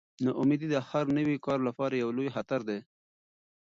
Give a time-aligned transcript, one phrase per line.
[0.25, 2.79] ناامیدي د هر نوي کار لپاره یو لوی خطر دی.